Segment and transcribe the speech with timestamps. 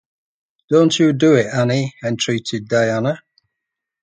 [0.71, 3.21] “Don’t you do it, Annie,” entreated Diana.